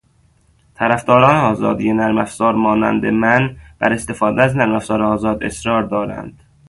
طرفداران 0.75 1.35
آزادی 1.35 1.93
نرمافزار 1.93 2.53
مانند 2.55 3.05
من، 3.05 3.57
بر 3.79 3.93
استفاده 3.93 4.41
از 4.43 4.57
نرمافزار 4.57 5.03
آزاد 5.03 5.43
اصرار 5.43 5.83
دارند 5.83 6.43